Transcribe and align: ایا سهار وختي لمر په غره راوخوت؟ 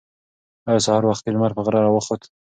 ایا 0.69 0.83
سهار 0.85 1.03
وختي 1.07 1.29
لمر 1.33 1.51
په 1.55 1.61
غره 1.65 1.79
راوخوت؟ 1.85 2.21